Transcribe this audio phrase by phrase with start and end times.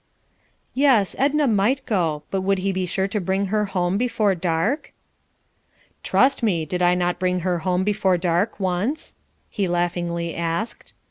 [0.73, 1.15] "Yes.
[1.19, 4.93] Edna might go, but he would be sure to bring her home before dark?"
[6.01, 9.13] "Trust me; did I not bring her home before dark once?"
[9.47, 10.95] he laughingly asked.